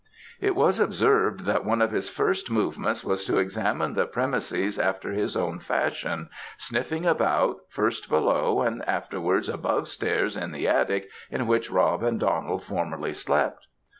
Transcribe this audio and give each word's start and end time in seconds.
It 0.39 0.55
was 0.55 0.79
observed 0.79 1.41
that 1.41 1.63
one 1.63 1.79
of 1.79 1.91
his 1.91 2.09
first 2.09 2.49
movements 2.49 3.03
was 3.03 3.23
to 3.25 3.37
examine 3.37 3.93
the 3.93 4.07
premises 4.07 4.79
after 4.79 5.11
his 5.11 5.37
own 5.37 5.59
fashion, 5.59 6.27
sniffing 6.57 7.05
about, 7.05 7.57
first 7.69 8.09
below, 8.09 8.63
and 8.63 8.83
afterwards 8.89 9.47
above 9.47 9.87
stairs 9.87 10.35
in 10.35 10.53
the 10.53 10.67
attic 10.67 11.07
in 11.29 11.45
which 11.45 11.69
Rob 11.69 12.01
and 12.01 12.19
Donald 12.19 12.63
formerly 12.63 13.13
slept. 13.13 13.67